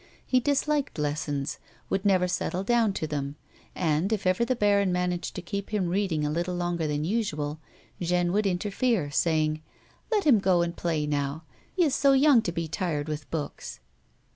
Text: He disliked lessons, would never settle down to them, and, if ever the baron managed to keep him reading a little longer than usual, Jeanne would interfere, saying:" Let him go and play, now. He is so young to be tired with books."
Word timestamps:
He 0.25 0.39
disliked 0.39 0.97
lessons, 0.97 1.59
would 1.87 2.05
never 2.05 2.27
settle 2.27 2.63
down 2.63 2.91
to 2.93 3.05
them, 3.05 3.35
and, 3.75 4.11
if 4.11 4.25
ever 4.25 4.43
the 4.43 4.55
baron 4.55 4.91
managed 4.91 5.35
to 5.35 5.43
keep 5.43 5.69
him 5.69 5.89
reading 5.89 6.25
a 6.25 6.31
little 6.31 6.55
longer 6.55 6.87
than 6.87 7.03
usual, 7.03 7.59
Jeanne 8.01 8.31
would 8.33 8.47
interfere, 8.47 9.11
saying:" 9.11 9.61
Let 10.11 10.23
him 10.23 10.39
go 10.39 10.63
and 10.63 10.75
play, 10.75 11.05
now. 11.05 11.43
He 11.75 11.83
is 11.83 11.93
so 11.93 12.13
young 12.13 12.41
to 12.41 12.51
be 12.51 12.67
tired 12.67 13.07
with 13.07 13.29
books." 13.29 13.79